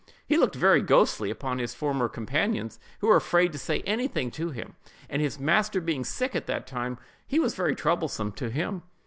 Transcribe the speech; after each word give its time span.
He 0.25 0.35
looked 0.35 0.55
very 0.55 0.81
ghostly 0.81 1.29
upon 1.29 1.59
his 1.59 1.75
former 1.75 2.09
companions, 2.09 2.79
who 3.01 3.07
were 3.07 3.17
afraid 3.17 3.51
to 3.51 3.59
say 3.59 3.81
anything 3.83 4.31
to 4.31 4.49
him, 4.49 4.73
and 5.07 5.21
his 5.21 5.39
master 5.39 5.79
being 5.79 6.03
sick 6.03 6.35
at 6.35 6.47
that 6.47 6.65
time, 6.65 6.97
he 7.27 7.37
was 7.39 7.53
very 7.53 7.75
troublesome 7.75 8.31
to 8.31 8.49
him. 8.49 8.81